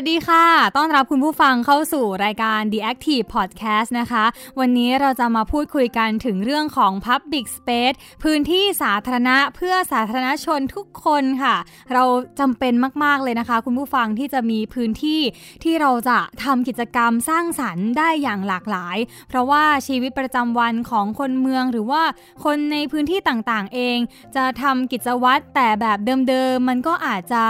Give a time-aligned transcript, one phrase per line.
[0.00, 0.44] วัสดีค่ะ
[0.76, 4.24] ต้อนรับคุณผู้ฟังเข้าสู่รายการ The Active Podcast นะคะ
[4.60, 11.56] วันนี้เราจะมาพูดคุยกันถึงเรื่องของ Public Space พื้นที่สาธารณะเพื่อสาธารณชนทุกคนค่ะ
[11.92, 12.04] เรา
[12.40, 12.72] จำเป็น
[13.04, 15.20] มาก ๆ เลยนะคะ คุณผู้ฟังที่จะมีพื้นที่
[15.64, 18.96] ที่เราจะทำกิจกรรมสร้างสรรค์ได้อย่างหลากหลาย
[19.28, 22.02] เพราะว่าชีวิตประจำวันของคนเมืองหรือว่า
[22.44, 23.98] คนในพื้นที่ต่างๆ เอง
[24.36, 27.44] จะทำกิจวัตรแต่แบบเดิมๆมันก็อาจจะ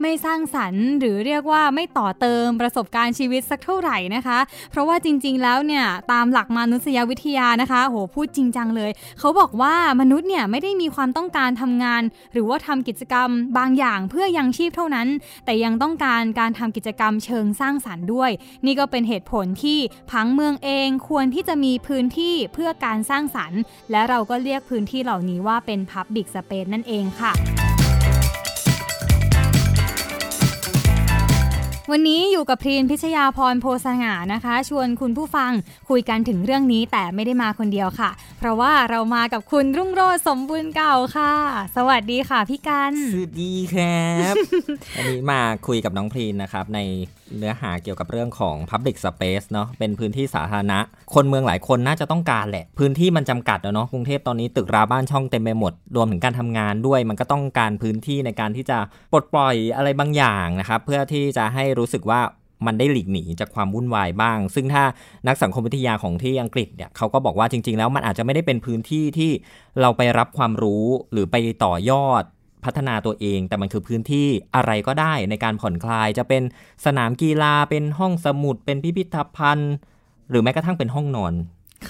[0.00, 4.38] ไม่สร้างสรรค์หรือเรียกว่าไม่ต่อเติมประสบการณ์ชีวิตสักเท่าไหร่นะคะ
[4.70, 13.28] เพราะว่าจริง ๆ แล้วเนี่ยตามหลักมนุษยวิทยานะคะโหพูดจริงจังเลย เขาบอกว่ามนุษย์เนี่ยไม่ได้มีความต้องการทำงาน หรือว่าทำกิจกรรม
[13.58, 15.08] บางอย่างเพื่อยังชีพเท่านั้น
[15.44, 18.30] แต่ยังต้องการการทำกิจกรรมเชิงสร้างสรรค์ด้วย
[18.66, 19.78] นี่ก็เป็นเหตุผลที่
[20.10, 27.32] พังเมืองเองควรที่จะมีพื้นที่เพื่อการสร้างสรรค์ และเราก็เรียกพื้นที่เหล่านี้ว่าเป็น Public Space นั่นเองค่ะ
[31.90, 35.50] วันนี้อยู่กับพรีนพิชยาพรโพสง่านะคะ ชวนคุณผู้ฟัง
[35.88, 41.32] คุยกันถึงเรื่องนี้แต่ไม่ได้มาคนเดียวค่ะ เพราะว่าเรามากับคุณรุ่งโรจน์สมบูรณ์เก่าค่ะ
[41.76, 44.34] สวัสดีค่ะพี่กันสวัสดีครับ
[44.96, 46.80] วันนี้มาคุยกับน้องพรีนนะครับใน
[47.38, 50.78] เนื้อหาเกี่ยวกับเรื่องของ Public Space เนาะเป็นพื้นที่สาธารณะ
[51.14, 58.78] คนเมืองหลายคนน่าจะต้องการแหละ พื้นที่มันจำกัดเนาะกรุงเทพตอนนี้ตึกราบ้านช่องเต็มไปหมด รวมถึงการทำงานด้วย มันก็ต้องการพื้นที่ในการที่จะ
[59.12, 62.20] ปลดปล่อยอะไรบางอย่างนะครับเพื่อที่จะให้รู้สึกว่า
[62.68, 64.84] มันได้หลีกหนีจากความวุ่นวายบ้าง ซึ่งถ้า
[65.26, 69.30] นักสังคมวิทยาของที่อังกฤษเนี่ยเขาก็บอกว่าจริง ๆ แล้วมันอาจจะไม่ได้เป็นพื้นที่ที่
[69.80, 72.22] เราไปรับความรู้หรือไปต่อยอด
[72.64, 76.42] พัฒนาตัวเอง แต่มันคือพื้นที่อะไรก็ได้ในการผ่อนคลาย จะเป็น
[76.84, 79.72] สนามกีฬาเป็นห้องสมุด เป็นพิพิธภัณฑ์
[80.30, 81.34] หรือแม้กระทั่งเป็นห้องนอน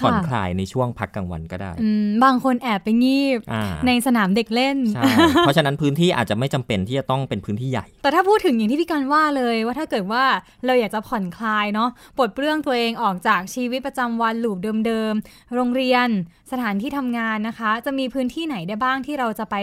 [0.01, 5.03] ผ่อนคลายในช่วงพักกลางวันก็ได้อืมบางคนแอบไปงีบอ่าในสนามเด็กเล่นใช่
[5.39, 10.23] เพราะฉะนั้นพื้นที่อาจจะไม่จำเป็นที่จะต้องเป็นพื้นที่ใหญ่ แต่ถ้าพูดถึงอย่างที่พี่กันว่าเลยว่าถ้าเกิดว่า
[10.65, 16.07] เราอยากจะผ่อนคลายเนาะปลดเปลื้องตัวเองออกจากชีวิตประจำวันหลูปเดิมๆ โรงเรียน
[16.51, 19.55] สถานที่ทำงานนะคะ จะมีพื้นที่ไหนได้บ้างที่เราจะไป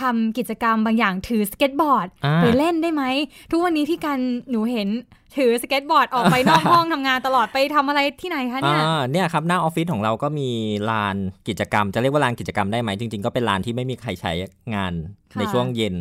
[0.00, 3.02] ทำกิจกรรมบางอย่างถือสเก็ตบอร์ดอ่าไปเล่นได้ไหม
[3.50, 4.18] ทุกวันนี้พี่กัน
[4.50, 4.88] หนูเห็น
[5.36, 10.50] ถือสเก็ตบอร์ดออกไปนอกห้องทำงานตลอดไปทำอะไรที่ไหนคะเนี่ยอ่าเนี่ยครับหน้าออฟฟิศของเราก็มี
[10.90, 11.16] ลาน
[11.48, 14.32] กิจกรรม จะเรียกว่าลานกิจกรรมได้ไหมจริง ๆ ก็เป็นลานที่ไม่มีใครใช้
[14.74, 14.92] งาน
[15.32, 15.94] ค่ะในช่วงเย็น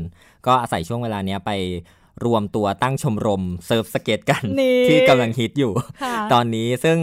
[0.46, 1.52] ก็อาศัยช่วงเวลาเนี้ยไป
[2.26, 5.72] รวมตัวตั้งชมรมเซิร์ฟสเก็ตกันนี่ที่กำลังฮิตอยู่
[6.04, 6.98] ค่ะตอนนี้ซึ่ง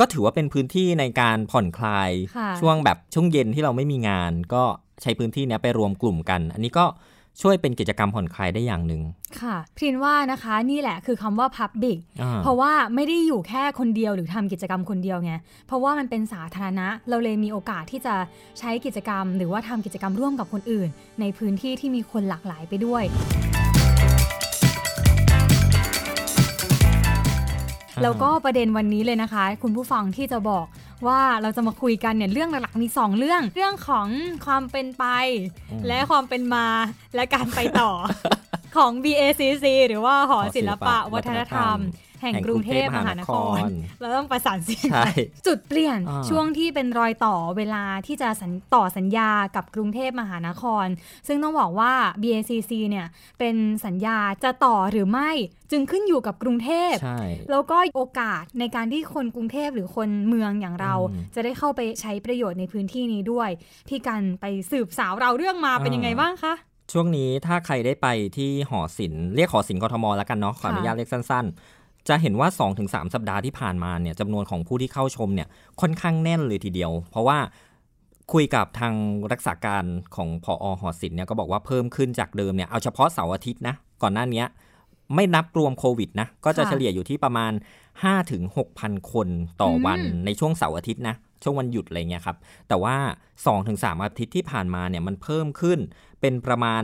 [0.00, 4.62] ก็ถือว่าเป็นพื้นที่ในการผ่อนคลายค่ะช่วงแบบช่วงเย็นที่เราไม่มีงาน ก็
[5.02, 6.84] ใช้พื้นที่เนี้ยไปรวมกลุ่มกัน อันนี้ก็
[7.40, 9.02] ช่วยเป็นกิจกรรมผ่อนคลายได้อย่างหนึ่ง
[9.40, 15.32] ค่ะพรินว่านะคะนี่แหละคือคำว่า Public อ่าเพราะว่าไม่ได้อยู่แค่คนเดียวหรือทำกิจกรรมคนเดียวไง
[15.66, 18.14] เพราะว่ามันเป็นสาธารณะ เราเลยมีโอกาสที่จะ
[18.58, 20.88] ใช้กิจกรรม หรือว่าทำกิจกรรมร่วมกับคนอื่น
[21.20, 23.04] ในพื้นที่ที่มีคนหลากหลายไปด้วย
[28.02, 30.66] แล้วก็ประเด็นวันนี้เลยนะคะ คุณผู้ฟังที่จะบอก
[31.06, 34.06] ว่าเราจะมาคุยกันเนี่ยเรื่องหลักๆมี 2 เรื่อง เรื่องของ
[34.46, 35.04] ความเป็นไป
[35.70, 36.66] อืมและความเป็นมา
[37.14, 37.90] และการไปต่อ
[38.76, 41.78] ของ BACC หรือว่าหอศิลปะวัฒนธรรม
[42.20, 43.58] แห่งกรุงเทพมหานคร
[44.00, 45.08] เราต้องประสานเสียงใช่
[45.46, 50.86] จุดเปลี่ยนอ่าช่วงที่เป็นรอยต่อเวลาที่จะสัญต่อสัญญากับกรุงเทพมหานคร
[51.26, 51.92] ซึ่งต้องบอกว่า
[52.22, 53.06] BACC เนี่ย
[53.38, 55.30] เป็นสัญญาจะต่อหรือไม่
[55.70, 57.20] จึงขึ้นอยู่กับกรุงเทพใช่
[57.50, 63.50] แล้วก็โอกาสในการที่คนกรุงเทพหรือคนเมืองอย่างเราอืมจะได้เข้าไปใช้ประโยชน์ในพื้นที่นี้ด้วย
[63.88, 66.54] พี่กันไปสืบสาวเราเรื่องมาเป็นอ่ายังไงบ้างคะ
[66.92, 72.48] ช่วงนี้ถ้าใครได้ไปที่หอศิลป์เรียกหอศิลป์กทมแล้วกันเนาะขออนุญาตเรียกสั้นๆ จะเห็นว่า
[72.80, 75.48] 2-3 สัปดาห์ที่ผ่านมาเนี่ยจำนวนของผู้ที่เข้าชมเนี่ย
[75.80, 77.38] ค่อนข้างแน่นเลยทีเดียว เพราะว่า
[78.32, 78.94] คุยกับทาง
[79.32, 79.84] รักษาการ
[80.16, 84.46] ของพอหอศิลป์เนี่ยก็บอกว่าเพิ่มขึ้นจากเดิมเนี่ยเอาเฉพาะเสาร์อาทิตย์นะก่อนหน้าเนี้ย
[85.14, 87.52] ไม่นับรวมโควิดนะก็จะเฉลี่ยอยู่ที่ประมาณ
[88.32, 89.28] 5-6,000 คน
[89.62, 92.36] ต่อวันในช่วงเสาร์อาทิตย์นะ ช่วงวันหยุดอะไรเงี้ยครับ
[92.68, 92.96] แต่ว่า
[93.50, 95.78] 2-3 อาทิตย์ที่ผ่านมาเนี่ยมันเพิ่มขึ้น
[96.20, 96.82] เป็นประมาณ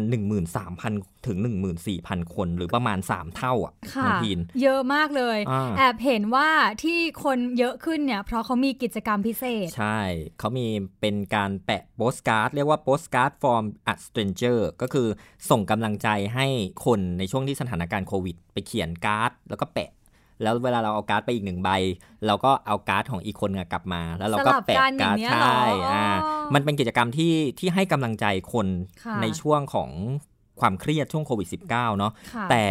[0.60, 1.38] 13,000 ถึง
[1.86, 6.48] 14,000 คน หรือประมาณ 3 เท่าอะค่ะน้องพีนเยอะมากเลยอ่าแอบเห็นว่า
[6.82, 9.98] ที่คนเยอะขึ้นเนี่ย เพราะเขามีกิจกรรมพิเศษ ใช่
[10.38, 10.66] เขามี
[11.00, 15.08] เป็นการแปะโปสการ์ด เรียกว่า postcard from a stranger ก็คือ
[15.50, 16.46] ส่งกำลังใจให้
[16.84, 19.90] คนในช่วงที่สถานการณ์โควิด ไปเขียนการ์ด แล้วก็แปะ
[20.42, 21.70] แล้วเวลาเราเอาการ์ดไปอีกหนึ่งใบ
[22.26, 25.60] เราก็เอาการ์ดของอีกคนกลับมา แล้วเราก็สลับแปะกันการ์ดอย่างเงี้ยเหรอใช่
[25.92, 28.66] อ่าอ๋อมันเป็นกิจกรรมที่ที่ให้กำลังใจคน
[29.04, 29.90] ค่ะในช่วงของ
[30.60, 32.66] ความเครียดช่วงโควิด -19 เนาะค่ะแต่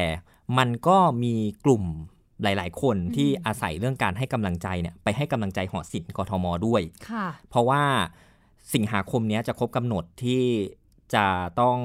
[0.57, 1.35] มันก็มี
[1.65, 1.83] กลุ่ม
[2.43, 7.81] หลาย ๆ คนอืมที่อาศัยเรื่องการให้กำลังใจเนี่ยไปให้กำลังใจหอศิลป์กทมด้วยค่ะเพราะว่า
[8.73, 10.43] สิงหาคมเนี้ยจะครบกำหนดที่
[11.13, 11.25] จะ
[11.61, 11.77] ต้อง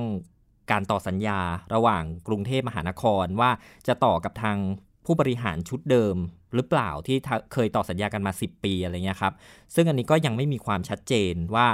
[0.71, 1.41] การต่อสัญญา
[1.75, 3.51] ระหว่างกรุงเทพมหานครว่า
[3.87, 4.59] จะต่อกับทาง
[5.05, 6.17] ผู้บริหารชุดเดิม
[6.55, 7.17] หรือเปล่าที่
[7.53, 9.35] เคยต่อสัญญากันมา 10 ปีอะไรเงี้ยครับ
[9.75, 11.69] ซึ่งอันนี้ก็ยังไม่มีความชัดเจนว่า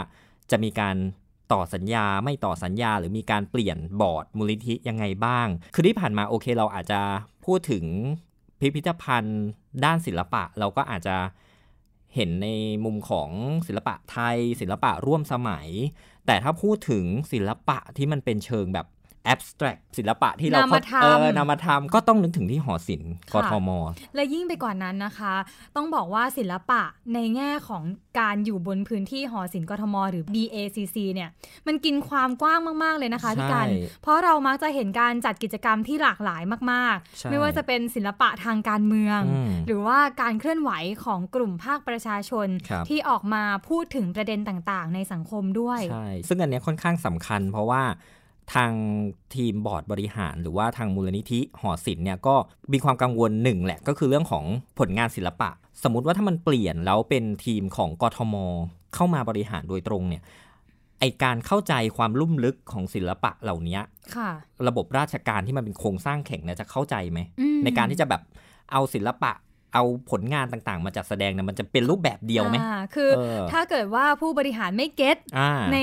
[0.50, 0.96] จะมีการ
[1.52, 7.00] ต่อสัญญาไม่ต่อสัญญา หรือมีการเปลี่ยนบอร์ดมูลนิธิยังไงบ้าง คือที่ผ่านมาโอเคเราอาจจะ
[7.44, 7.84] พูดถึง
[8.60, 9.42] พิพิธภัณฑ์
[9.84, 11.16] ด้านศิลปะ เราก็อาจจะ
[12.14, 12.48] เห็นใน
[12.84, 13.30] มุมของ
[13.66, 15.68] ศิลปะไทย ศิลปะร่วมสมัย
[16.26, 18.86] แต่ถ้าพูดถึงศิลปะที่มันเป็นเชิงแบบ
[19.32, 23.70] abstract ศิลปะที่เรานามธรรมเออนามธรรมก็ต้องนึกถึงที่หอศิลป์กค่ะทม
[24.14, 25.34] และยิ่งไปกว่านั้นนะคะ
[25.76, 26.82] ต้องบอกว่าศิลปะ
[27.14, 27.82] ในแง่ของ
[28.20, 31.30] การอยู่บนพื้นที่หอศิลป์กทม หรือ BACC เนี่ย
[31.66, 40.70] มันกินความกว้างมาก ๆ เลยนะคะพี่กันใช่เพราะเรามักจะเห็นการจัดกิจกรรมที่หลากหลายมากใช่ๆไม่ว่าจะเป็นศิลปะทางการเมืองอืมหรือว่าการเคลื่อนไหว
[41.04, 47.82] ของกลุ่มภาคประชาชนครับที่ออกมาพูดถึงประเด็นต่างๆ ในสังคมด้วยใช่ซึ่งอันเนี้ยค่อนข้างสำคัญ เพราะว่า
[48.54, 48.72] ทาง
[49.34, 52.34] ทีมบอร์ดบริหาร หรือว่าทางมูลนิธิหอศิลป์เนี่ยก็
[52.72, 54.44] มีความกังวลหนึ่งแหละก็คือเรื่องของ
[54.78, 55.50] ผลงานศิลปะ
[55.82, 58.34] สมมติว่าถ้ามันเปลี่ยนแล้วเป็นทีมของกทม
[58.94, 60.22] เข้ามาบริหารโดยตรงเนี่ย
[61.00, 63.78] ไอการเข้าใจความลุ่มลึกของศิลปะเหล่านี้
[64.16, 64.30] ค่ะ
[64.68, 68.22] ระบบราชการที่มันเป็นโครงสร้างแข็งเนี่ยจะเข้าใจไหมอืมในการที่จะแบบ
[68.72, 69.32] เอาศิลปะ
[69.74, 75.78] เอาผลงานต่างๆ มาจัดแสดงเนี่ยมันจะเป็นรูปแบบเดียวไหมอ่าคือเออถ้าเกิดว่าผู้บริหารไม่เก็ตอ่าใน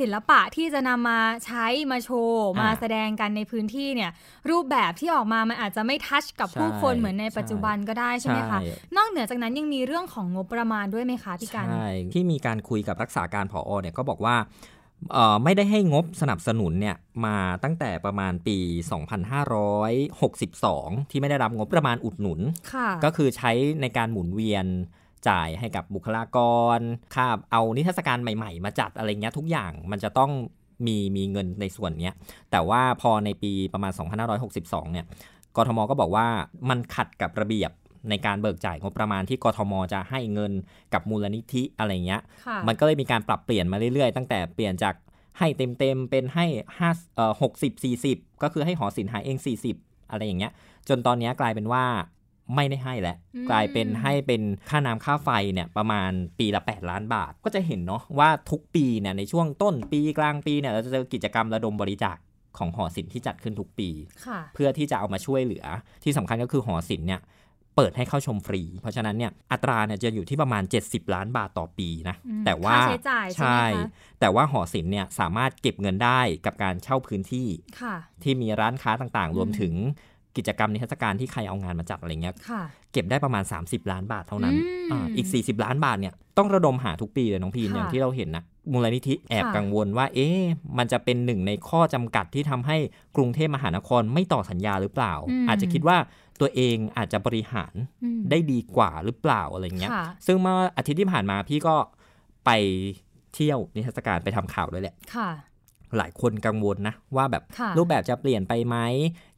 [0.00, 4.10] ศิลปะที่จะนำมาใช้มาโชว์อ่ามมาแสดงกันในพื้นที่เนี่ย
[4.50, 14.36] รูปแบบที่ออกมามันอาจจะไม่ทัชกับใช่ผู้คนเหมือนในปัจจุบันก็ได้ใช่ไหมคะใช่นอกเหนือจากนั้นยังมีเรื่องของงบประมาณด้วยไหมคะพี่กันใช่ที่มีการคุยกับรักษาการผอเนี่ยก็บอกว่า
[15.12, 18.58] เอ่อไม่ได้ให้งบสนับสนุนเนี่ยมาตั้งแต่ประมาณปี
[20.20, 22.40] 2562 ที่ไม่ได้รับงบประมาณอุดหนุน
[22.72, 24.66] ค่ะก็คือใช้ในการหมุนเวียน
[25.28, 26.38] จ่ายให้กับบุคลาก
[26.76, 26.78] ร
[27.14, 30.30] ค่าเอานิทรรศการใหม่ๆ มาจัดอะไรเงี้ยทุกอย่างมันจะต้อง
[30.86, 32.14] มีมีเงินในส่วนเนี้ย
[32.50, 33.92] แต่ว่าพอในปีประมาณ
[34.42, 35.06] 2562 เนี่ย
[35.56, 36.26] กทมก็บอกว่า
[36.68, 37.70] มันขัดกับระเบียบ
[38.10, 40.52] ในการเบิกจ่ายงบประมาณที่กทมจะให้เงิน
[40.94, 44.94] กับมูลนิธิอะไรเงี้ยค่ะมันก็เลยมีการปรับเปลี่ยนมาเรื่อยๆ ตั้งแต่เปลี่ยนจาก
[45.38, 46.46] ให้เต็มๆ เป็นให้
[46.78, 49.36] ห้าเอ่อหกสิบสี่สิบก็คือให้หอศิลป์หาเอง
[49.74, 50.52] 40อะไรอย่างเงี้ย
[50.88, 51.84] จนตอนเนี้ยกลายเป็นว่า
[52.54, 62.16] ไม่ได้ให้แล้วอืมกลายเป็นให้เป็นค่าน้ำค่าไฟเนี่ยประมาณปีละ 8 ล้านบาท ก็จะเห็นเนาะว่าทุกปีเนี่ยในช่วงต้นปีกลางปีเนี่ยเราจะเจอกิจกรรมระดมบริจาค
[62.58, 63.88] ของหอศิลป์ที่จัดขึ้นทุกปี
[64.26, 65.64] ค่ะเพื่อที่จะเอามาช่วยเหลือ
[66.04, 67.22] ที่สำคัญก็คือหอศิลป์เนี่ย
[67.76, 73.88] เปิดให้เข้าชมฟรี เพราะฉะนั้นเนี่ยอัตราเนี่ยจะอยู่ที่ประมาณ 70 ล้านบาทต่อปีนะอืมแต่ว่าค่าใช้จ่ายใช่ไหมคะ
[74.20, 77.48] แต่ว่าหอศิลป์เนี่ยสามารถเก็บเงินได้กับการเช่าพื้นที่
[77.80, 79.74] ค่ะที่มีร้านค้าต่างอืมๆรวมถึง
[80.36, 82.62] กิจกรรมนิทรรศการที่ใครเอางานมาจัดอะไรเงี้ยค่ะ
[82.92, 84.54] เก็บได้ประมาณ 30 ล้านบาทเท่านั้น
[84.90, 90.40] อืมอาอีก 40 ล้านบาทเนี่ยต้องระดมหาทุกปีเลยน้องพีนค่ะอย่างที่เราเห็นนะมูลนิธิแอบค่ะกังวลว่า เอ๊ะ
[90.78, 92.76] มันจะเป็นหนึ่งในข้อจำกัดที่ทำให้
[93.16, 95.14] กรุงเทพมหานครไม่ต่อสัญญาหรือเปล่า
[95.48, 95.96] อาจจะคิดว่า
[96.40, 101.76] ตัวเองอาจจะบริหารอืมได้ดีกว่าหรือเปล่าอะไรเงี้ยค่ะซึ่งเมื่ออาทิตย์ที่ผ่านมาพี่ก็
[102.46, 102.50] ไป
[103.34, 105.30] เที่ยวนิทรรศการไปทำข่าวด้วยแหละค่ะ
[105.98, 108.76] หลายคนกังวลนะ ว่าแบบค่ะรูปแบบจะเปลี่ยนไปไหม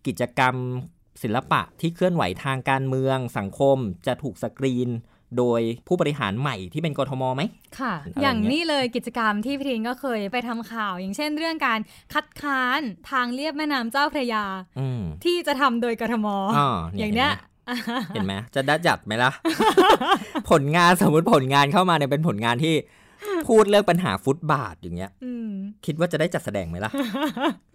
[0.08, 0.54] กิจกรรม
[1.22, 3.76] ศิลปะที่เคลื่อนไหวทางการเมืองสังคม
[4.06, 4.90] จะถูกสกรีน
[5.38, 7.42] โดยผู้บริหารใหม่ที่เป็นกทมไหม
[7.78, 11.80] ค่ะอะไรอย่างเงี้ยนี้เลยกิจกรรมที่พี่ทินก็เคยไปทำข่าว อย่างเช่นเรื่องการ
[12.14, 12.80] คัดค้าน
[13.10, 14.44] ทางเลียบแม่น้ำเจ้าพระยา
[14.78, 16.26] อืมที่จะทำโดยกทม
[16.58, 17.30] อ่าอย่างเนี้ย
[18.14, 19.30] เห็นไหมจะได้จัดไหมล่ะ
[20.50, 22.74] ผลงานสมมติผลงานเข้ามาเนี่ยเป็นผลงานที่
[23.48, 25.50] พูดเรื่องปัญหาฟุตบาทอย่างเงี้ยอืม
[25.86, 26.92] คิดว่าจะได้จัดแสดงไหมล่ะ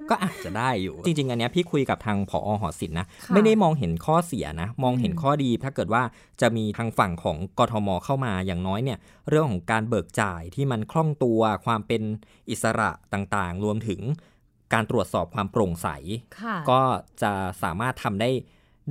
[0.09, 6.03] ก็อาจจะได้อยู่ จริง ๆ อันเนี้ยพี่คุยกับทางผอหอศิลป์นะค่ะไม่ได้มองเห็นข้อเสียนะ มองเห็นอืมข้อดี ถ้าเกิดว่า
[6.41, 12.01] จะมีทางฝั่งของกทมเข้ามาอย่างน้อยเนี่ย เรื่องของการเบิกจ่ายที่มันคล่องตัวความเป็น
[12.50, 14.01] อิสระต่างๆ รวมถึง
[14.73, 15.88] การตรวจสอบความโปร่งใส
[16.41, 16.81] ค่ะก็
[17.21, 17.31] จะ
[17.63, 18.29] สามารถทำได้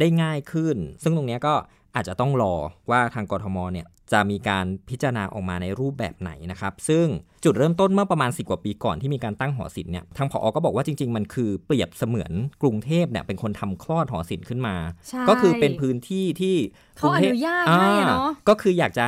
[0.00, 1.54] ได้ง่ายขึ้น ซึ่งตรงเนี้ยก็
[1.94, 2.54] อาจจะต้องรอ
[2.90, 7.06] ว่าทางกทมเนี่ยจะมีการพิจารณาออกมาในรูปแบบไหนนะครับ ซึ่ง
[7.44, 12.32] จุดเริ่มต้นเมื่อประมาณ 10 กว่าปีก่อนที่มีการตั้งหอศิลป์เนี่ยทางผอก็บอกว่าจริง ๆ มันคือเปรียบเสมือน
[12.62, 14.76] กรุงเทพเนี่ยเป็นคนทำคลอดหอศิลป์ขึ้นมา
[15.08, 16.56] ใช่ก็คือเป็นพื้นที่ที่
[16.96, 19.06] เขาอนุญาตให้อะเนาะอ่ก็คืออยากจะ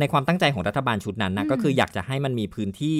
[0.00, 2.98] ในความตั้งใจของรัฐบาลชุดนั้นนะอืมก็คืออยากจะให้มันมีพื้นที่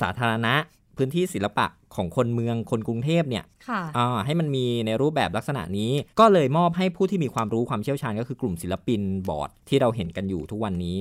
[0.00, 0.54] สาธารณะ
[1.00, 1.66] พื้นที่ศิลปะ
[1.96, 10.96] ของคนเมืองคนกรุงเทพเนี่ยค่ะอ่าให้มันมีในรูปแบบลักษณะนี้ ก็เลยมอบให้ผู้ที่มีความรู้ความเชี่ยวชาญก็คือกลุ่มศิลปินบอร์ดที่เราเห็นกันอยู่ทุกวันนี้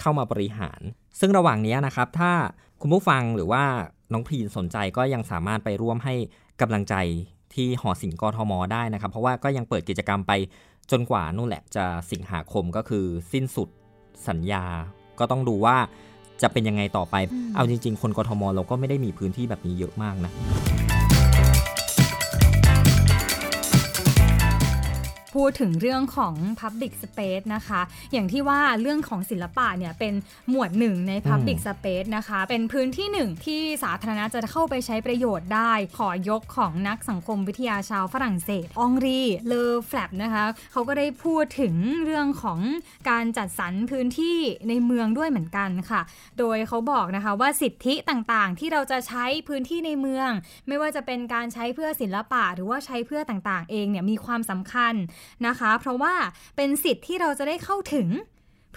[0.00, 0.80] เข้ามาบริหาร
[1.20, 2.32] ซึ่งระหว่างนี้นะครับ ถ้า
[2.80, 3.62] คุณผู้ฟังหรือว่า
[4.12, 6.14] น้องพรีนสนใจก็ยังสามารถไปร่วมให้
[6.60, 6.94] กำลังใจ
[7.54, 10.32] ที่หอศิลป์กทมได้นะครับ เพราะว่าก็ยังเปิดกิจกรรมไป
[10.90, 13.68] จนกว่านู่นแหละจะสิงหาคมก็คือสิ้นสุด
[14.28, 14.64] สัญญา
[15.18, 15.76] ก็ต้องดูว่า
[16.42, 20.32] จะเป็นยังไงต่อไปอืมเอาจริง ๆ คนกทมเราก็ไม่ได้มีพื้นที่แบบนี้เยอะมากนะ
[25.34, 27.80] พูดถึงเรื่องของ Public Space นะคะ
[28.12, 30.14] อย่างที่ว่าเรื่องของศิลปะเนี่ยเป็น
[30.50, 41.74] หมวดหนึ่งใน Public Space นะคะ เป็นพื้นที่หนึ่งที่สาธารณะจะเข้าไปใช้ประโยชน์ได้ ขอยกของนักสังคมวิทยาชาวฝรั่งเศสองรีเลอแฟลปนะคะเขาก็ได้พูดถึง
[42.04, 42.60] เรื่องของ
[43.10, 46.00] การจัดสรรพื้นที่ในเมืองด้วยเหมือนกันค่ะ
[46.38, 50.30] โดยเขาบอกนะคะว่าสิทธิต่างๆ ที่เราจะใช้พื้นที่ในเมือง
[50.68, 54.94] ไม่ว่าจะเป็นการใช้เพื่อศิลปะหรือว่าใช้เพื่อต่างๆ เองเนี่ยมีความสำคัญ
[55.46, 56.14] นะคะ เพราะว่า
[56.56, 58.08] เป็นสิทธิ์ที่เราจะได้เข้าถึง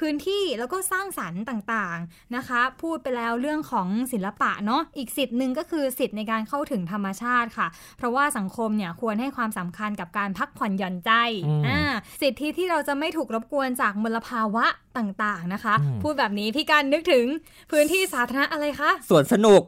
[0.02, 11.12] พื้นที่แล้วก็สร้างสรรค์ต่างๆนะคะ พูดไปแล้วเรื่องของศิลปะเนาะอีกสิทธิ์หนึ่งก็คือสิทธิ์ในการเข้าถึงธรรมชาติค่ะ เพราะว่าสังคมเนี่ยควรให้ความสำคัญกับการพักผ่อนหย่อนใจ
[11.48, 11.80] อืมอ่า
[12.22, 14.66] สิทธิที่เราจะไม่ถูกรบกวนจากมลภาวะ
[14.98, 17.26] ต่างๆนะคะอืมพูดแบบนี้พี่การนึกถึง
[17.72, 19.62] พื้นที่สาธารณะอะไรคะสวนสนุก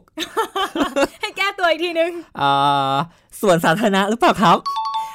[1.20, 2.96] ให้แก้ตัวอีกทีนึงอ่า
[3.40, 4.58] สวนสาธารณะหรือเปล่าครับ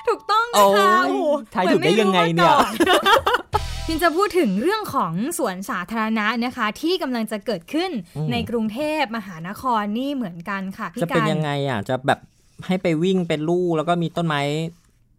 [0.07, 1.22] ถูกต้องนะคะโอ้ยโอ้โห
[1.53, 3.53] ทายถูกได้ยังไงเนี่ยหมือม่รู้มาก่อน
[3.88, 12.19] พินจะพูดถึงเรื่องของสวนสาธารณะนะคะ ที่กำลังจะเกิดขึ้นอืมในกรุงเทพมหานครนี่เหมือนกันค่ะพี่จะเป็นการยังไงอะจะแบบ
[12.67, 14.41] ให้ไปวิ่งเป็นลู่แล้วก็มีต้นไม้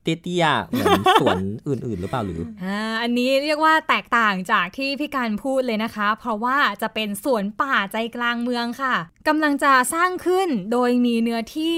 [0.04, 8.94] เตี้ยๆเหมือนสวนอื่นๆ หรือเปล่าหรืออ่าอันนี้เรียกว่าแตกต่างจากที่พี่การพูดเลยนะคะ เพราะว่าจะเป็นสวนป่าใจกลางเมืองค่ะ
[9.28, 11.76] กำลังจะสร้างขึ้นโดยมีเนื้อที่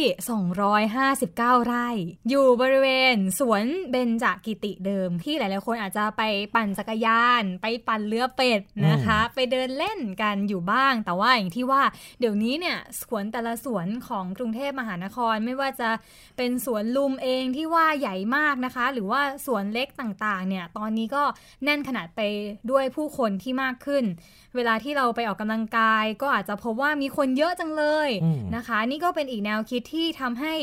[1.03, 1.89] 259 ไร่
[2.29, 6.23] อยู่บริเวณสวนเบญจกิติเดิม ที่หลายๆคนอาจจะไป
[6.55, 11.83] ปั่นจักรยาน ไปปั่นเรือเป็ดนะคะ ไปเดินเล่นกันอยู่บ้าง แต่ว่าอย่างที่ว่า
[12.21, 15.91] เดี๋ยวนี้เนี่ยสวนแต่ละสวนของกรุงเทพมหานครไม่ว่าจะ
[16.37, 21.23] เป็นสวนลุมเองที่ว่าใหญ่มากนะคะ หรือว่าสวนเล็กต่างๆเนี่ยตอนนี้ก็
[21.65, 22.21] แน่นขนาดไป
[22.71, 24.05] ด้วยผู้คนที่มากขึ้น
[24.57, 30.55] เวลาที่เราไปออกกำลังกาย ก็อาจจะพบว่ามีคนเยอะจังเลยอืมนะคะ นี่ก็เป็นอีกแนวคิดที่ทำให้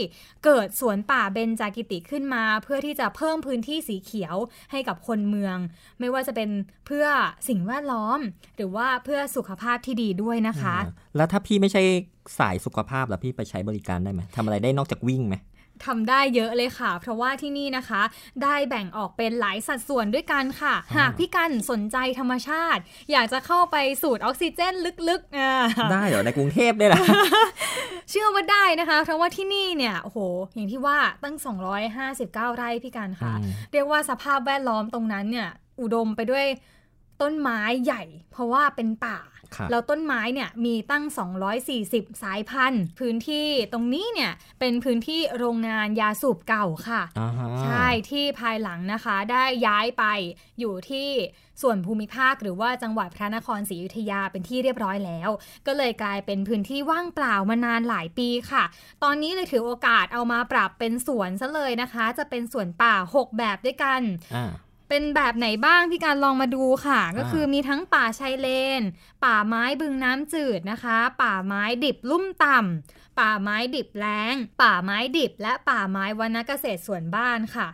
[0.45, 4.35] เกิดสวนป่าเบญจากิติขึ้นมา เพื่อที่จะเพิ่มพื้นที่สีเขียว
[4.71, 5.57] ให้กับคนเมือง
[5.99, 6.49] ไม่ว่าจะเป็น
[6.87, 7.05] เพื่อ
[7.49, 8.19] สิ่งแวดล้อม
[8.57, 11.81] หรือว่าเพื่อสุขภาพที่ดีด้วยนะคะอ่าแล้วถ้าพี่ไม่ใช่
[12.39, 15.35] สายสุขภาพแล้วพี่ไปใช้บริการได้ไหมทำอะไรได้นอกจากวิ่งไหม
[15.85, 18.01] ทำได้เยอะเลยค่ะ เพราะว่าที่นี่นะคะ
[18.43, 24.73] ได้แบ่งออกเป็นหลายสัดส่วนด้วยกันค่ะอ่าหากพี่กันสนใจธรรมชาติ อยากจะเข้าไปสูดออกซิเจน
[25.09, 25.51] ลึกๆอ่า
[25.91, 26.97] ได้เหรอในกรุงเทพได้เหรอ
[28.09, 30.19] เชื่อว่าได้นะคะ เพราะว่าที่นี่เนี่ยโอ้โห
[30.53, 31.35] อย่างที่ว่าตั้ง
[31.95, 35.49] 259 ไร่พี่กันค่ะอืมเรียกว่าสภาพแวดล้อมตรงนั้นเนี่ย
[35.81, 36.45] อุดมไปด้วย
[37.21, 39.32] ต้นไม้ใหญ่ เพราะว่าเป็นป่าครับ
[39.71, 41.03] แล้วต้นไม้เนี่ยมีตั้ง
[41.63, 50.03] 240 สายพันธุ์ พื้นที่ตรงนี้เนี่ยเป็นพื้นที่โรงงานยาสูบเก่าค่ะอ่าฮะใช่ที่ภายหลังนะคะได้ย้ายไป
[50.59, 51.09] อยู่ที่
[51.61, 55.29] ส่วนภูมิภาคหรือว่าจังหวัดพระนครศรีอยุธยาเป็นที่เรียบร้อยแล้ว
[55.67, 58.63] ก็เลยกลายเป็นพื้นที่ว่างเปล่ามานานหลายปีค่ะ
[59.03, 64.01] ตอนนี้เลยถือโอกาสเอามาปรับเป็นสวนซะเลยนะคะ จะเป็นสวนป่า 6 แบบด้วยกัน
[64.35, 64.45] อ่า
[64.95, 68.47] เป็นแบบไหนบ้างพี่การลองมาดูค่ะ ก็อ่าคือมีทั้งป่าชายเล
[68.79, 68.81] น
[69.25, 77.67] ป่าไม้บึงน้ำจืดนะคะ ป่าไม้ดิบลุ่มต่ำป่าไม้ดิบแล้ง ป่าไม้ดิบ และป่าไม้วรรณเกษตรส่วนบ้านค่ะ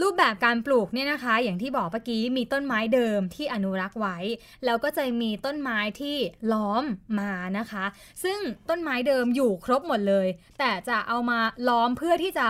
[0.00, 4.18] รูปแบบการปลูกเนี่ยนะคะ อย่างที่บอกเมื่อกี้มีต้นไม้เดิมที่อนุรักษ์ไว้
[4.64, 6.16] แล้วก็จะมีต้นไม้ที่
[6.52, 6.84] ล้อม
[7.18, 7.84] มานะคะ
[8.24, 10.26] ซึ่งต้นไม้เดิมอยู่ครบหมดเลย
[10.58, 12.48] แต่จะเอามาล้อมเพื่อที่จะ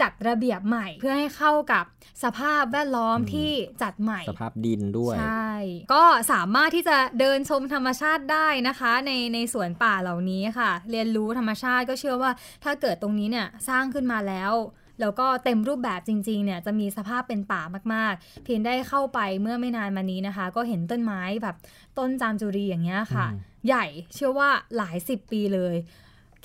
[0.00, 1.84] จัดระเบียบใหม่ เพื่อให้เข้ากับ
[2.24, 3.50] สภาพแวดล้อมอืมที่
[3.82, 5.52] จัดใหม่ สภาพดินด้วยใช่
[5.92, 12.30] ก็สามารถที่จะเดินชมธรรมชาติได้นะคะ ในในสวนป่าเหล่านี้ค่ะ เรียนรู้ธรรมชาติก็เชื่อว่า
[12.64, 14.54] ถ้าเกิดตรงนี้เนี่ยสร้างขึ้นมาแล้ว
[15.00, 17.62] แล้วก็เต็มรูปแบบจริงๆ เนี่ยจะมีสภาพเป็นป่า
[17.94, 21.56] มากๆ เพียงได้เข้าไปเมื่อไม่นานมานี้นะคะ ก็เห็นต้นไม้แบบ
[21.98, 25.74] ต้นจามจุรีอย่างเงี้ยค่ะอืมใหญ่เชื่อว่าหลายสิบปีเลย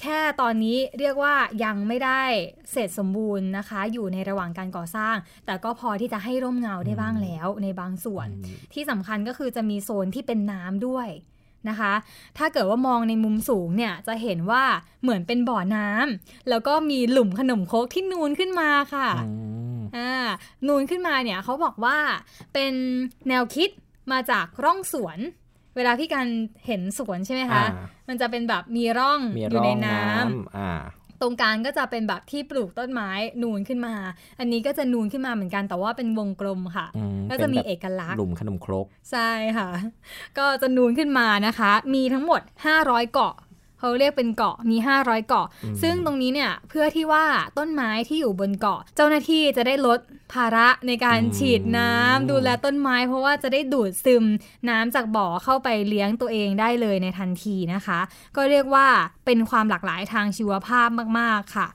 [0.01, 2.23] แค่ตอนนี้เรียกว่ายังไม่ได้
[2.71, 11.07] เสร็จสมบูรณ์นะคะ อยู่ในระหว่างการก่อสร้าง แต่ก็พอที่จะให้ร่มเงาได้บ้างแล้วในบางส่วนอืมที่สำคัญก็คือจะมีโซนที่เป็นน้ำด้วย
[11.69, 11.93] นะคะ
[12.37, 14.63] ถ้าเกิดว่ามองในมุมสูงเนี่ยจะเห็นว่า
[15.01, 19.33] เหมือนเป็นบ่อน้ำแล้วก็มีหลุมขนมโคกที่นูนขึ้นมาค่ะอื
[19.77, 20.11] มอ่า
[20.67, 21.97] นูนขึ้นมาเนี่ยเขาบอกว่า
[22.53, 22.73] เป็น
[23.27, 23.69] แนวคิด
[24.11, 25.19] มาจากร่องสวน
[25.77, 26.27] เวลาพี่การ
[26.65, 30.71] เห็นสวนใช่ไหมคะอ่ามันจะเป็นแบบมีร่องมีอร่ยู่องในน้น้ำำอ่า
[31.21, 33.09] ตรงกลางก็จะเป็นแบบที่ปลูกต้นไม้
[33.43, 33.95] นูนขึ้นมา
[34.39, 39.69] อันนี้ก็จะนูนขึ้นมาเหมือนกันแต่ว่าเป็นวงกลมค่ะอืมก็จะมีเป็นแบบเอกลักษณ์หลุมขนมครก ใช่ค่ะ
[40.37, 42.41] ก็จะนูนขึ้นมานะคะ มีทั้งหมด
[42.77, 43.35] 500 เกาะ
[43.79, 45.47] เขาเรียกเป็นเกาะมี 500 เกาะ
[45.81, 47.25] ซึ่งตรงนี้เนี่ยเพื่อที่ว่า
[47.57, 49.99] ต้นไม้ที่อยู่บนเกาะ เจ้าหน้าที่จะได้ลด
[50.33, 54.23] ภาระในการฉีดน้ำดูแลต้นไม้ เพราะว่าจะได้ดูดซึม
[54.69, 57.99] น้ำจากบ่อเข้าไปเลี้ยงตัวเองได้เลยในทันทีนะคะ
[58.35, 58.87] ก็เรียกว่า
[59.25, 61.67] เป็นความหลากหลายทางชีวภาพมาก ๆ ค่ะ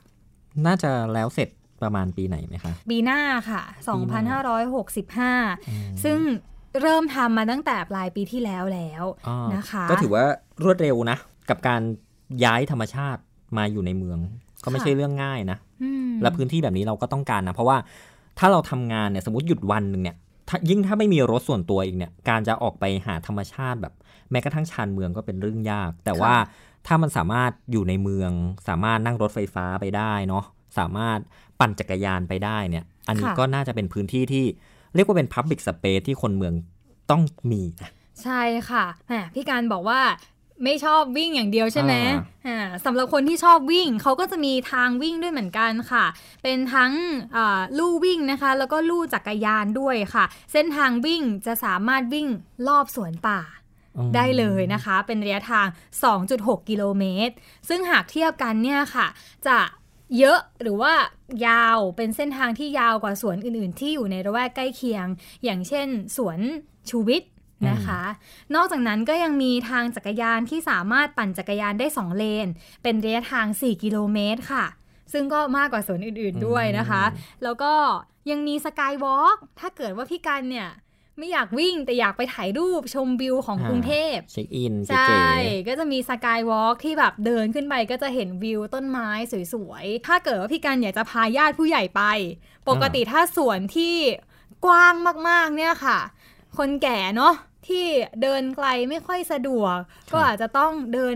[0.65, 1.49] น่าจะแล้วเสร็จ
[1.81, 3.61] ประมาณปีไหนไหมคะ ปีหน้าค่ะ
[5.23, 6.19] 2565 ซึ่ง
[6.81, 10.25] เริ่มทำมาตั้งแต่ปลายปีที่แล้วแล้วอ๋อนะคะ ก็ถือว่า
[10.63, 11.17] รวดเร็วนะ
[11.49, 11.81] กับการ
[12.43, 13.21] ย้ายธรรมชาติ
[13.57, 14.19] มาอยู่ในเมือง
[14.63, 17.77] ก็ไม่ใช่เรื่องง่ายนะอืมและพื้นที่แบบนี้เราก็ต้องการนะ เพราะว่า
[18.39, 20.15] ถ้าเราทำงานเนี่ยสมมติหยุดวันหนึ่งเนี่ย
[20.49, 23.93] ถ้ายิ่งถ้าไม่มีรถส่วนตัวอีกเนี่ย การจะออกไปหาธรรมชาติแบบ
[24.31, 26.33] แม้กระทั่งชานเมืองก็เป็นเรื่องยาก แต่ว่า
[26.87, 28.31] ถ้ามันสามารถอยู่ในเมือง
[28.67, 30.43] สามารถนั่งรถไฟฟ้าไปได้เนาะ
[30.77, 31.19] สามารถ
[31.59, 34.45] ปั่นจักรยานไปได้เนี่ย อันนี้ก็น่าจะเป็นพื้นที่ที่
[34.95, 36.53] เรียกว่าเป็น Public Space ที่คนเมือง
[37.11, 37.21] ต้อง
[37.51, 37.91] มีนะ
[38.23, 39.99] ใช่ค่ะแหมพี่การบอกว่า
[40.63, 42.17] ไม่ชอบวิ่งอย่างเดียวใช่ไหมอ่า
[42.47, 46.05] อ่าสำหรับคนที่ชอบวิ่งเขาก็จะมีทางวิ่งด้วยเหมือนกันค่ะ
[46.43, 46.91] เป็นทั้ง
[47.35, 52.27] อ่าลู่วิ่งนะคะ แล้วก็ลู่จักรยานด้วยค่ะ เส้นทางวิ่งจะสามารถวิ่ง
[52.67, 53.41] รอบสวนป่า
[53.97, 55.67] อืมได้เลยนะคะ เป็นระยะทาง
[56.17, 57.33] 2.6 กิโลเมตร
[57.69, 59.07] ซึ่งหากเทียบกันเนี่ยค่ะ
[59.47, 59.57] จะ
[60.17, 60.93] เยอะหรือว่า
[61.47, 65.05] ยาวเป็นเส้นทางที่ยาวกว่าสวนอื่น ๆ ที่อยู่ในระแวกใกล้เคียง
[65.43, 66.39] อย่างเช่น สวน
[66.89, 67.29] ชูวิทย์
[67.71, 68.01] นะคะ
[68.55, 72.47] นอกจากนั้นก็ยังมีทางจักรยานที่สามารถปั่นจักรยานได้ 2 เลน
[72.83, 74.65] เป็นระยะทาง 4 กิโลเมตรค่ะ
[75.13, 77.03] ซึ่งก็มากกว่าสวนอื่นๆด้วยนะคะ
[77.43, 77.73] แล้วก็
[78.29, 80.69] ยังมีสกายวอล์กถ้าเกิดว่าพี่กันเนี่ย
[81.17, 89.09] ไม่อยากวิ่งแต่อยากไปถ่ายรูปชมวิวของอ่ากรุงเทพเช็คอินใช่เก๋ก็จะมีสกายวอล์กที่แบบเดินขึ้นไปก็จะเห็นวิวต้นไม้
[89.53, 92.01] สวยๆ ถ้าเกิดว่าพี่กันอยากจะพาญาติผู้ใหญ่ไป
[92.69, 93.95] ปกติถ้าสวนที่
[94.65, 94.93] กว้าง
[95.29, 95.99] มากๆเนี่ยค่ะ
[96.57, 97.33] คนแก่เนาะ
[97.67, 97.85] ที่
[98.21, 99.75] เดินไกลไม่ค่อยสะดวก
[100.13, 101.15] ก็อาจจะต้องเดิน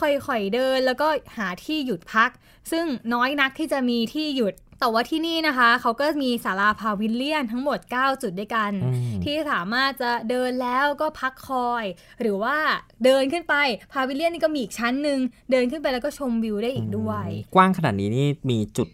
[0.00, 2.30] ค่อยๆเดินแล้วก็หาที่หยุดพัก
[2.72, 11.84] ซึ่งน้อยนักที่จะมีที่หยุดแต่ว่าที่นี่นะคะ เขาก็มีศาลาพาวิลเลียนทั้งหมด 9 จุดด้วยกันอืมที่สามารถจะเดินแล้วก็พักคอย
[12.20, 12.56] หรือว่า
[13.04, 13.54] เดินขึ้นไป
[13.92, 15.18] พาวิลเลียนนี่ก็มีอีกชั้นหนึ่ง
[15.50, 18.88] เดินขึ้นไปแล้วก็ชมวิวได้อีกด้วย กว้างขนาดนี้นี่มีจุด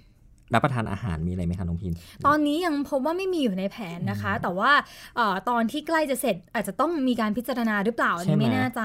[0.55, 1.93] รับประทานอาหารมีอะไรไหมคะน้องพิน
[2.27, 4.73] ตอนนี้ยังพบว่าไม่มีอยู่ในแผนนะคะ แต่ว่า
[5.17, 8.83] เออตอนที่ใกล้จะเสร็จอาจจะต้องมีการพิจารณาหรือเปล่าอันใช่นี้ไหมไม่แน่ใจ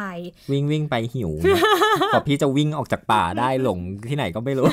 [0.52, 1.32] วิ่งวิ่งไปหิว
[2.14, 4.68] กว่าพี่จะวิ่งออกจากป่าได้หลงที่ไหนก็ไม่รู้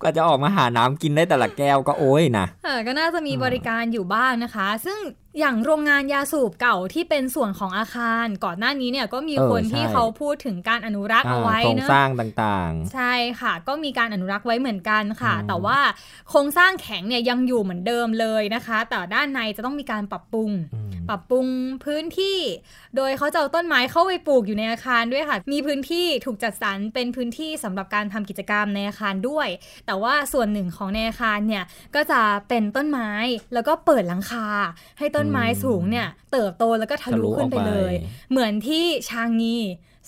[0.00, 4.98] กว่าจะออกมาหาน้ำกินได้แต่ละแก้วก็โอ้ยนะเออก็น่าจะมีอ่าบริการอยู่บ้างนะคะ ซึ่ง
[5.38, 15.78] อย่างโรงงานยาสูบเก่าที่เป็นส่วนของอาคาร ก่อนหน้านี้เนี่ยก็มีเออคนที่ใช่เขาพูดถึงการอนุรักษ์เอาไว้โครงเนอะสร้างต่างใช่ค่ะ ก็มีการอนุรักษ์ไว้เหมือนกันค่ะอืมแต่ว่า
[16.30, 21.46] โครงสร้างแข็งเนี่ยยังอยู่เหมือนเดิมเลยนะคะ แต่ด้านในจะต้องมีการปรับปรุงๆอืมปรับปรุง
[21.84, 22.38] พื้นที่
[22.96, 29.48] โดยเขาจะเอาต้นไม้เข้าไปปลูกอยู่ในอาคารด้วยค่ะ มีพื้นที่ถูกจัดสรรเป็นพื้นที่สำหรับการทำกิจกรรมในอาคารด้วย
[29.86, 31.64] แต่ว่าส่วนหนึ่งของในอาคารเนี่ย
[31.94, 33.10] ก็จะเป็นต้นไม้
[33.54, 34.46] แล้วก็เปิดหลังคา
[34.98, 37.94] ให้ต้นไม้สูงเนี่ย เติบโตแล้วก็ทะลุขึ้นไปเลย
[38.30, 39.58] เหมือนที่ชางงี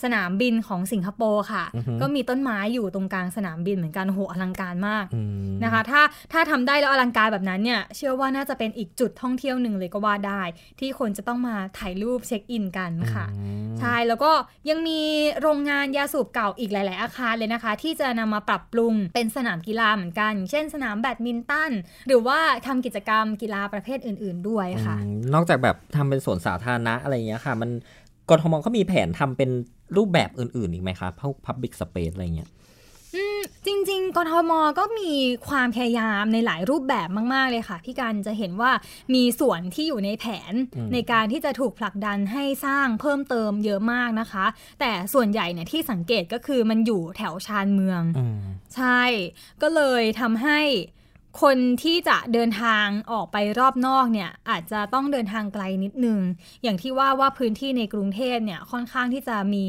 [0.02, 6.02] สนามบินของสิงคโปร์ค่ะอือฮึก็มีต้นไม้อยู่ตรงกลางสนามบินเหมือนกันโหอลังการมากอืมนะคะ ถ้า
[6.32, 10.42] ถ้าทำได้แล้วอลังการแบบนั้นเนี่ย เชื่อว่าน่าจะเป็นอีกจุดท่องเที่ยวหนึ่งเลยก็ว่าได้
[10.80, 14.32] ที่คนจะต้องมาถ่ายรูปเช็คอินกันค่ะอืมใช่แล้วก็
[14.68, 15.00] ยังมี
[15.40, 21.72] โรงงานยาสูบเก่าอีกหลาย ๆ อาคารเลยนะคะ ที่จะนำมาปรับปรุงเป็นสนามกีฬาเหมือนกัน เช่น สนามแบดมินตัน
[22.08, 27.70] หรือว่าทำกิจกรรมกีฬาประเภทอื่น ๆ ด้วยค่ะอืมนอกจากแบบทำเป็นสวนสาธารณะอะไรอย่างเงี้ยค่ะ มัน
[28.30, 29.50] กทมเขามีแผนทำเป็น
[29.96, 32.50] รูปแบบอื่นๆอีกไหมคะพวก Public Space อะไรเงี้ย
[33.66, 35.12] จริง ๆ กทมก็มี
[35.48, 38.72] ความพยายามในหลายรูปแบบมาก ๆ เลยค่ะ พี่การจะเห็นว่า
[39.14, 44.44] มีส่วนที่อยู่ในแผนอืมในการที่จะถูกผลักดันให้สร้างเพิ่มเติมเยอะมากนะคะ
[44.80, 48.38] แต่ส่วนใหญ่เนี่ยที่สังเกตก็คือมันอยู่แถวชานเมืองอืม
[48.76, 49.02] ใช่
[49.62, 50.60] ก็เลยทำให้
[51.40, 56.18] คนที่จะเดินทางออกไปรอบนอกเนี่ยอาจจะต้องเดินทางไกลนิดนึง
[56.62, 59.66] อย่างที่ว่าว่าพื้นที่ในกรุงเทพเนี่ยค่อนข้างที่จะมี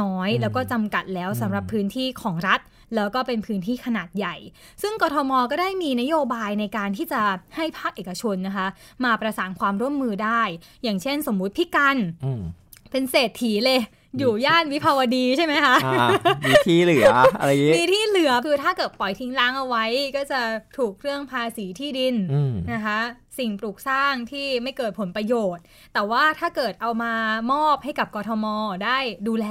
[0.00, 2.60] น้อยอืมแล้วก็จำกัดแล้วสำหรับพื้นที่ของรัฐ
[2.94, 4.36] แล้วก็เป็นพื้นที่ขนาดใหญ่
[4.82, 7.20] ซึ่งกทมก็ได้มีนโยบายในการที่จะ
[7.56, 8.66] ให้ภาคเอกชนนะคะ
[9.04, 10.42] มาประสานความร่วมมือได้
[10.82, 12.42] อย่างเช่นสมมุติพี่กันอืม
[12.90, 13.80] เป็นเศรษฐีเลย
[14.18, 16.08] อยู่ย่านวิภาวดีใช่ไหมคะอ่า
[16.48, 19.84] มีที่เหลืออะไรอย่างงี้มีที่เหลือคือถ้าเกิดปล่อยทิ้งร้างเอาไว้
[20.16, 20.40] ก็จะ
[20.78, 22.98] ถูกเรื่องภาษีที่ดินอืมนะคะ
[23.38, 25.62] สิ่งปลูกสร้างที่ไม่เกิดผลประโยชน์
[25.94, 27.14] แต่ว่าถ้าเกิดเอามา
[27.52, 28.46] มอบให้กับกทม
[28.84, 29.48] ได้ดูแล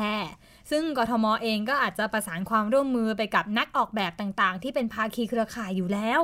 [0.72, 6.22] ซึ่งกทมเองก็อาจจะประสานความร่วมมือไปกับนักออกแบบต่างๆ ที่เป็นภาคีเครือข่ายอยู่แล้ว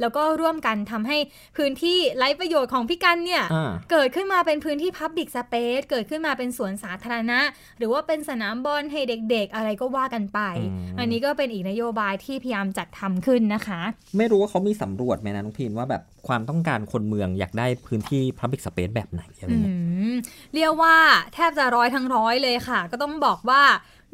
[0.00, 1.16] แล้วก็ร่วมกันทำให้
[1.56, 7.40] พื้นที่ไร้ประโยชน์ของพี่กันเนี่ยอ่าเกิดขึ้นมาเป็นพื้นที่ Public Space เกิดขึ้นมาเป็นสวนสาธารณะ
[7.78, 13.80] หรือว่าเป็นสนามบอลให้เด็กๆ อะไรก็ว่ากันไปอืมอันนี้ก็เป็นอีกนโยบายที่พยายามจัดทำขึ้นนะคะ
[14.16, 19.76] ไม่รู้ว่าเขามีสำรวจไหมนะน้องพีนว่าแบบความต้องการคนเมืองอยากได้พื้นที่ Public Space แบบไหนอะไรอืเงี้ย
[20.12, 20.14] ม
[20.54, 20.96] เรียกว่า
[21.34, 23.62] แทบจะร้อยทั้งร้อยเลยค่ะ ก็ต้องบอกว่า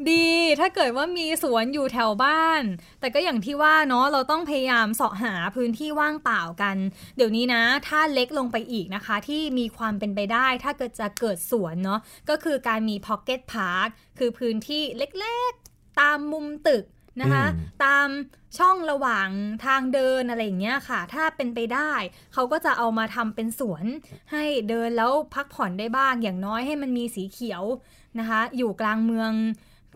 [0.09, 0.27] ดี
[0.59, 2.61] ถ้าเกิดว่ามีสวนอยู่แถวบ้าน
[2.99, 6.77] แต่ก็อย่างที่ว่าเนาะเราต้องพยายามเสาะหาพื้นที่ว่างเปล่ากัน
[7.15, 16.83] เดี๋ยวนี้นะ ถ้าเล็กลงไปอีกนะคะ ที่มีความเป็นไปได้ ถ้าเกิดจะเกิดสวนเนาะก็คือการมี Pocket Park คือพื้นที่เล็กๆ ตามมุมตึก
[17.21, 18.07] นะคะอืมตาม
[18.57, 19.27] ช่องระหว่าง
[19.65, 21.91] ทางเดินอะไรอย่างเงี้ยค่ะ ถ้าเป็นไปได้
[22.33, 23.85] เขาก็จะเอามาทำเป็นสวน
[24.31, 27.63] ให้เดินแล้วพักผ่อนได้บ้างอย่างน้อยให้มันมีสีเขียว
[28.19, 29.31] นะคะ อยู่กลางเมือง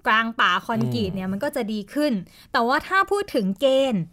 [0.08, 2.14] กลางป่าคอนกรีตเนี่ยมันก็จะดีขึ้น
[2.52, 4.04] แต่ว่าถ้าพูดถึงเกณฑ์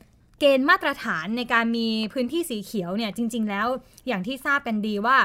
[0.41, 3.67] เกณฑ์มาตรฐานในการมีพื้นที่สีเขียวเนี่ยจริง ๆ แล้ว
[4.07, 5.19] อย่างที่ทราบกันดีว่า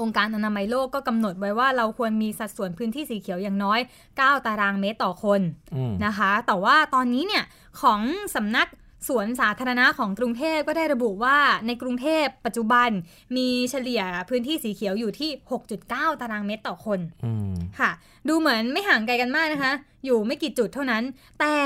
[0.00, 3.80] องค์การอนามัยโลกก็กำหนดไว้ว่าเราควรมีสัดส่วนพื้นที่สีเขียวอย่างน้อย
[4.12, 5.40] 9 ตารางเมตรต่อคน
[5.76, 7.44] อืมนะคะ แต่ว่าตอนนี้เนี่ย
[7.82, 8.00] ของ
[8.34, 8.66] สำนัก
[9.08, 12.88] สวนสาธารณะของกรุงเทพก็ได้ระบุว่าในกรุงเทพปัจจุบัน
[13.36, 15.30] มีเฉลี่ยพื้นที่สีเขียวอยู่ที่
[15.76, 17.90] 6.9 ตารางเมตรต่อคนอืมค่ะ
[18.28, 19.72] ดูเหมือนไม่ห่างไกลกันมากนะคะ
[20.04, 21.04] อยู่ไม่กี่จุดเท่านั้น
[21.40, 21.56] แต่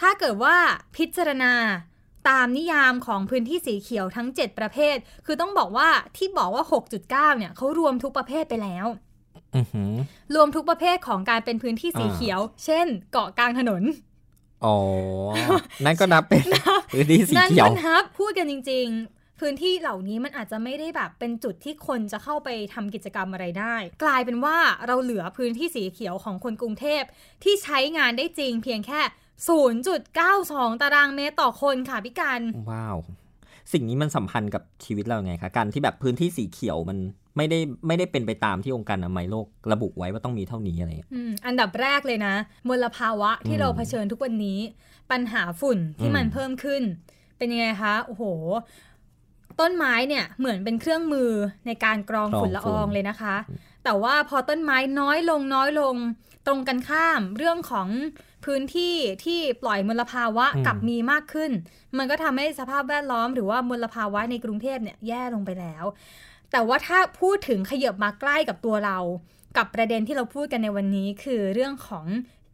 [0.00, 0.56] ถ้าเกิดว่า
[0.96, 1.52] พิจารณา
[2.28, 6.64] ตามนิยามของพื้นที่สีเขียวทั้ง 7 ประเภท คือต้องบอกว่าที่บอกว่า
[7.00, 8.86] 6.9 เนี่ยเขารวมทุกประเภทไปแล้ว
[9.56, 9.94] อือหือ
[10.34, 13.82] รวมทุกประเภทของการเป็นพื้นที่สีเขียว เช่น เกาะกลางถนน
[14.64, 14.76] อ๋อ
[15.84, 16.44] นั่นก็นับเป็น
[16.92, 27.02] พื้นที่สีนั่นเขียวมันครับพูดกันจริง ๆ พื้นที่เหล่านี้มันอาจจะไม่ได้แบบเป็นจุดที่คนจะเข้าไปทำกิจกรรมอะไรได้ กลายเป็นว่าเราเหลือพื้นที่สีเขียวของคนกรุงเทพ
[27.44, 29.00] ที่ใช้งานได้จริงเพียงแค่
[29.90, 32.96] 0.92 ตารางเมตรต่อคนค่ะพี่การว้าว
[33.72, 36.98] สิ่งนี้มันสัมพันธ์กับชีวิตเราไงคะการที่แบบพื้นที่สีเขียวมัน
[37.36, 42.34] ไม่ได้ไม่ได้เป็นไปตามที่องค์การอนามัยโลกระบุไว้ว่าต้องมีเท่านี้อะไรอย่างเงี้ยอืมอันดับแรกเลยนะ
[42.68, 44.58] มลภาวะที่อืมเราเผชิญทุกวันนี้
[45.10, 46.82] ปัญหาฝุ่นที่อืมมันเพิ่มขึ้น
[47.38, 48.24] เป็นยังไงคะโอ้โห
[49.60, 51.30] ต้นไม้เนี่ยเหมือนเป็นเครื่องมือ
[51.66, 53.36] ในการกรองฝุ่นละอองเลยนะคะ
[53.84, 55.94] แต่ว่าพอต้นไม้น้อยลงน้อยลง
[56.46, 57.88] ตรงกันข้ามเรื่องของ
[58.44, 61.50] พื้นที่ที่ปล่อยมลภาวะอืมกลับมีมากขึ้น
[61.98, 65.84] มันก็ทำให้สภาพแวดล้อมหรือว่ามลภาวะในกรุงเทพเนี่ยแย่ลงไปแล้ว
[66.52, 68.98] แต่ว่าถ้าพูดถึงขยับมาใกล้กับตัวเรา
[69.56, 72.06] กับประเด็นที่เราพูดกันในวันนี้คือเรื่องของ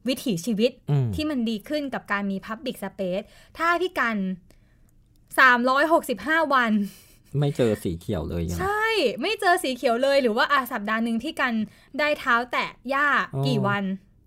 [0.08, 3.24] วิถีชีวิตอืมที่มันดีขึ้นกับการมี Public Space
[3.58, 4.16] ถ้าพี่กัน
[5.54, 6.72] 365 วัน
[7.38, 11.54] ไม่เจอสีเขียวเลยอย่างใชเงี้ย่ไม่เจอสีเขียวเลยหรือว่าอาสัปดาห์หนึ่งที่กัน
[11.98, 13.84] ได้เท้าแตะหญ้าอ๋อกี่วัน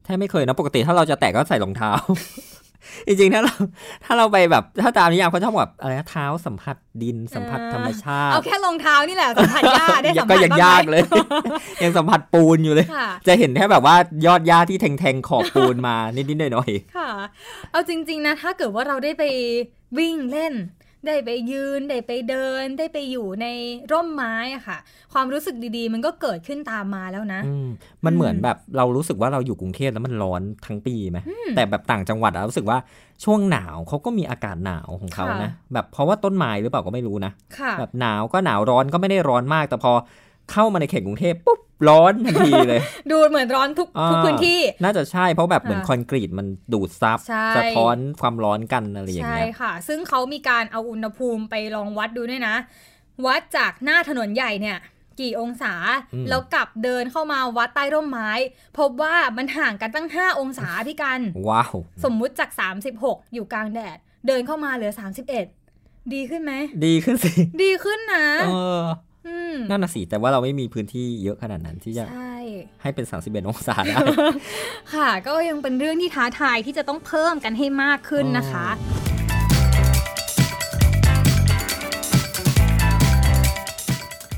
[0.10, 1.92] แทบไม่เคยนะปกติถ้าเราจะแตะก็ใส่รองเท้า
[3.08, 3.54] จริงๆ ถ้าเรา
[4.06, 11.04] ถ้าเราไปแบบถ้าตามนิยามเขาชอบแบบอะไรนะเท้าสัมผัสดินสัมผัสเออธรรมชาติเอาแค่รองเท้านี่แหละสัมผัสหญ้าได้สัมผัสก็ยังบ้ไหมยากเลย
[11.84, 13.96] ยังสัมผัสปูนอยู่เลยค่ะจะเห็นแค่แบบว่า
[14.26, 17.10] ยอดหญ้าที่แทงๆขอบปูนมานิดๆหน่อยค่ะ
[17.72, 19.24] เอาจริง ๆ นะ ถ้าเกิดว่าเราได้ไป
[19.98, 20.54] วิ่งเล่น
[21.06, 23.48] ได้ไปยืน ได้ไปเดิน ได้ไปอยู่ใน
[23.92, 24.78] ร่มไม้อะค่ะ
[25.14, 27.68] ความรู้สึกดีๆ มันก็เกิดขึ้นตามมาแล้วนะๆอืม
[28.06, 31.20] มันเหมือนแบบเรารู้สึกว่าเราอยู่กรุงเทพแล้วมันร้อนทั้งปีไหม
[31.56, 32.78] แต่แบบต่างจังหวัดอะรู้สึกว่า
[33.24, 39.94] ช่วงหนาวเขาก็มีอากาศหนาวของเขานะค่ะแบบเพราะว่าต้นไม้หรือเปล่าก็ไม่รู้นะค่ะแบบหนาวก็หนาวร้อนก็ไม่ได้ร้อนมากแต่พอ
[40.52, 41.60] เข้ามาในเขตกรุงเทพปุ๊บ
[41.90, 42.82] ร้อนทันทีเลย
[43.12, 52.56] ดูเหมือนร้อนทุกอ่าทุกพื้นที่ น่าจะใช่เพราะแบบเหมือนค่ะคอนกรีตมันดูดซับใช่สะท้อนความร้อนกันอะไรอย่างใช่เงี้ยค่ะ ซึ่งเขามีการเอาอุณหภูมิไปลองวัดดูด้วยนะ
[53.26, 54.78] วัดจากหน้าถนนใหญ่เนี่ย
[55.20, 55.74] กี่องศา
[56.14, 58.32] อืมแล้วกลับเดินเข้ามาวัดใต้ร่มไม้
[58.80, 62.50] พบว่ามันห่างกันตั้ง 5 องศาพี่กัน ว้าวสมมุติจาก
[62.94, 64.92] 36 อยู่กลางแดด เดินเข้ามาเหลือ
[65.54, 66.54] 31 ดีขึ้นไหม
[66.86, 67.32] ดีขึ้นสิ
[67.64, 69.09] ดีขึ้นนะเอออืม
[69.70, 72.38] นั่นน่ะสิแต่ว่าเราไม่มีพื้นที่เยอะขนาดนั้นที่จะใช่
[72.82, 73.98] ให้เป็น 31 องศาได้
[74.94, 78.68] ค่ะ ก็ยังเป็นเรื่องที่ท้าทายที่จะต้องเพิ่มกันให้มากขึ้นนะคะ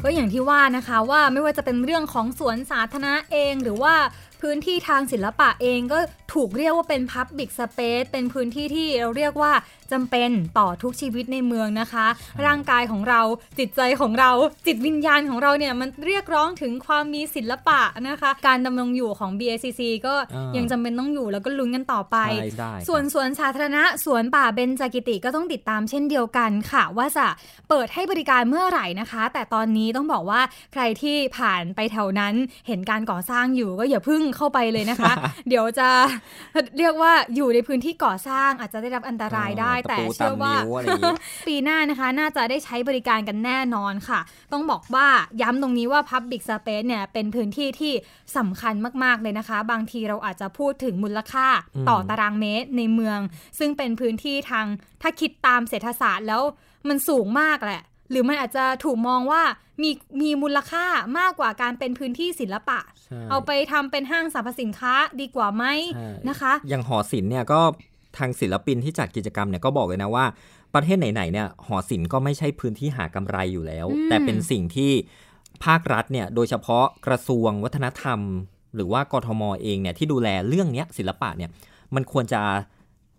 [0.03, 3.93] ก็อย่างที่ว่านะคะว่าไม่ว่าจะเป็นเรื่องของสวนสาธารณะเอง หรือว่า
[4.41, 5.99] พื้นที่ทางศิลปะเองก็
[6.33, 9.51] ถูกเรียกว่าเป็น Public Space เป็นพื้นที่ที่เราเรียกว่า
[9.91, 12.07] จำเป็นต่อทุกชีวิตในเมืองนะคะ
[12.45, 13.21] ร่างกายของเรา
[13.59, 14.31] จิตใจของเรา
[14.67, 27.27] จิตวิญญาณของเราเนี่ย มันเรียกร้องถึงความมีศิลปะนะคะ การดำรงอยู่ของ BACC ก็อ่ายัยังจำเป็นต้องอยู่แล้วก็ลุ้นกันต่อไปใช่ได้ส่วนสวนสาธารณะสวนป่าเบญจกิติก็ต้องติดตามเช่นเดียวกันค่ะ ว่าจะ
[27.69, 30.41] เปิดให้บริการเมื่อไหร่นะคะ แต่ตอนนี้ต้องบอกว่า
[30.73, 32.33] ใครที่ผ่านไปแถวนั้น
[32.67, 35.13] เห็นการก่อสร้างอยู่ก็อย่าเพึ่งเข้าไปเลยนะคะ
[35.49, 35.87] เดี๋ยวจะ
[36.77, 40.53] เรียกว่าอยู่ในพื้นที่ก่อสร้างอาจจะได้รับอันตรายได้แต่เชื่อว่า
[41.47, 44.19] ปีหน้านะคะ น่าจะได้ใช้บริการกันแน่นอนค่ะ
[44.53, 45.07] ต้องบอกว่า
[45.41, 47.93] ย้ำตรงนี้ว่า Public Space เนี่ยเป็นพื้นที่ที่
[48.37, 51.47] สำคัญมาก ๆ เลยนะคะ บางทีเราอาจจะพูดถึงมูลค่า
[51.89, 53.19] ต่อตารางเมตรในเมือง
[53.59, 54.65] ซึ่งเป็นพื้นที่ทาง
[55.01, 56.41] ถ้าคิดตามเศรษฐศาสตร์แล้ว
[56.87, 57.81] มันสูงมากแหละ
[58.11, 59.41] หรือมันอาจจะถูกมองว่า
[59.81, 60.85] มีมีมูลค่า
[61.19, 62.79] มากกว่าการเป็นพื้นที่ศิลปะ
[63.29, 65.63] เอาไปทำเป็นห้างสรรพสินค้าดีกว่าไหม
[66.29, 67.61] นะคะ อย่างหอศิลป์เนี่ยก็
[68.17, 70.25] ทางศิลปินที่จัดกิจกรรมเนี่ยก็บอกเลยนะว่า
[70.73, 74.91] ประเทศไหนๆเนี่ยหอศิลป์ก็ไม่ใช่พื้นที่หากำไรอยู่แล้ว แต่เป็นสิ่งที่
[75.65, 78.19] ภาครัฐเนี่ยโดยเฉพาะกระทรวงวัฒนธรรม
[78.75, 81.49] หรือว่ากทมเองเนี่ยที่ดูแลเรื่องนี้ศิลปะเนี่ย
[81.95, 82.41] มันควรจะ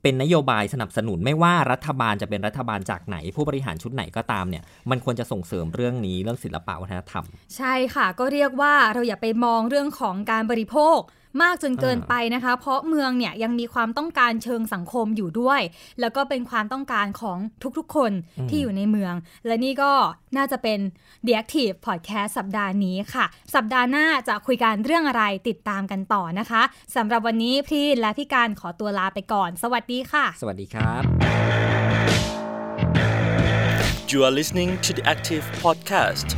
[0.02, 7.24] เป็นนโยบายสนับสนุนไม่ว่ารัฐบาลจะเป็นรัฐบาลจากไหน ผู้บริหารชุดไหนก็ตามเนี่ยมันควรจะส่งเสริมเรื่องนี้เรื่องศิลปะวัฒนธรรม
[7.56, 10.98] ใช่ค่ะก็เรียกว่าเราอย่าไปมองเรื่องของการบริโภค
[11.40, 15.60] มากจนเกินไปนะคะ เพราะเมืองเนี่ยยังมีความต้องการเชิงสังคมอยู่ด้วย
[16.00, 17.38] แล้วก็เป็นความต้องการของ
[17.78, 18.12] ทุกๆคน
[18.48, 19.14] ที่อยู่ในเมือง
[19.46, 19.92] และนี่ก็
[20.36, 20.78] น่าจะเป็น
[21.26, 26.62] The Active Podcast สัปดาห์นี้ค่ะ สัปดาห์หน้าจะคุยกันเรื่องอะไรติดตามกันต่อนะคะ
[26.96, 31.02] สำหรับวันนี้พี่และพี่การขอตัวลาไปก่อน สวัสดีค่ะ สวัสดีครับ
[34.10, 36.28] You are listening to the Active Podcast